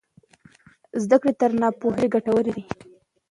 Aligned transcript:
زده 1.03 1.17
کړې 1.21 1.33
تر 1.41 1.51
ناپوهۍ 1.61 1.97
ډېرې 2.01 2.07
ګټورې 2.13 2.51
دي. 2.55 2.63